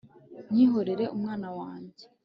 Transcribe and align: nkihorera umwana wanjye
nkihorera 0.51 1.05
umwana 1.15 1.47
wanjye 1.57 2.03